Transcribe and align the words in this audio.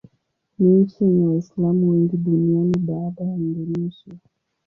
Ni 0.59 0.69
nchi 0.71 1.03
yenye 1.03 1.27
Waislamu 1.27 1.89
wengi 1.89 2.17
duniani 2.17 2.77
baada 2.77 3.23
ya 3.23 3.35
Indonesia. 3.35 4.13